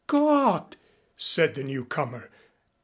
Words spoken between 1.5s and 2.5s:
the newcomer.